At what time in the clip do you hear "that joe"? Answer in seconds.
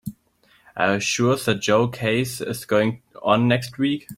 1.35-1.87